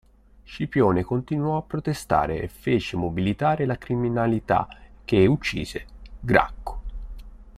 Scipione 0.43 1.03
continuò 1.03 1.57
a 1.57 1.61
protestare 1.61 2.41
e 2.41 2.47
fece 2.47 2.97
mobilitare 2.97 3.67
la 3.67 3.77
criminalità 3.77 4.67
che 5.05 5.27
uccise 5.27 5.85
Gracco. 6.19 6.81